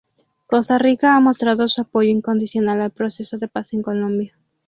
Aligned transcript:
Costa 0.47 0.79
Rica 0.79 1.15
ha 1.15 1.19
mostrado 1.19 1.67
su 1.67 1.81
apoyo 1.81 2.09
incondicional 2.09 2.81
al 2.81 2.89
Proceso 2.89 3.37
de 3.37 3.47
paz 3.47 3.71
en 3.73 3.83
Colombia. 3.83 4.35